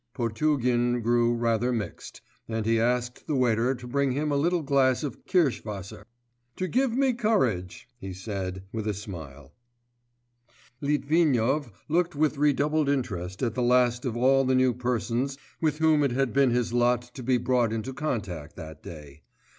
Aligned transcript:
Potugin 0.15 1.03
grew 1.03 1.31
rather 1.35 1.71
mixed, 1.71 2.21
and 2.47 2.65
he 2.65 2.79
asked 2.79 3.27
the 3.27 3.35
waiter 3.35 3.75
to 3.75 3.85
bring 3.85 4.13
him 4.13 4.31
a 4.31 4.35
little 4.35 4.63
glass 4.63 5.03
of 5.03 5.27
kirsch 5.27 5.63
wasser. 5.63 6.07
'To 6.55 6.67
give 6.69 6.91
me 6.97 7.13
courage,' 7.13 7.87
he 7.99 8.15
added 8.25 8.63
with 8.73 8.87
a 8.87 8.95
smile. 8.95 9.53
Litvinov 10.81 11.71
looked 11.87 12.15
with 12.15 12.37
redoubled 12.39 12.89
interest 12.89 13.43
at 13.43 13.53
the 13.53 13.61
last 13.61 14.03
of 14.03 14.17
all 14.17 14.43
the 14.43 14.55
new 14.55 14.73
persons 14.73 15.37
with 15.61 15.77
whom 15.77 16.01
it 16.03 16.13
had 16.13 16.33
been 16.33 16.49
his 16.49 16.73
lot 16.73 17.03
to 17.13 17.21
be 17.21 17.37
brought 17.37 17.71
into 17.71 17.93
contact 17.93 18.55
that 18.55 18.81
day. 18.81 19.21